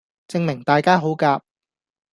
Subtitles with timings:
[0.27, 1.41] 證明大家好夾